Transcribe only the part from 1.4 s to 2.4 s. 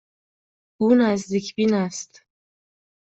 بین است.